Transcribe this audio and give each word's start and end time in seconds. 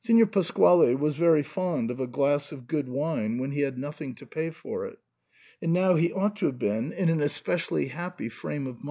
Signor 0.00 0.26
Pasquale 0.26 0.94
was 0.96 1.16
very 1.16 1.42
fond 1.42 1.90
of 1.90 1.98
a 1.98 2.06
glass 2.06 2.52
of 2.52 2.66
good 2.66 2.90
wine— 2.90 3.38
when 3.38 3.52
he 3.52 3.62
had 3.62 3.78
nothing 3.78 4.14
to 4.16 4.26
pay 4.26 4.50
for 4.50 4.84
it; 4.84 4.98
and 5.62 5.72
now 5.72 5.94
he 5.94 6.12
ought 6.12 6.36
to 6.36 6.44
have 6.44 6.58
been 6.58 6.92
in 6.92 7.08
an 7.08 7.22
especially 7.22 7.86
happy 7.86 8.28
frame 8.28 8.66
of 8.66 8.72
SIGNOR 8.72 8.74
FORMICA. 8.74 8.80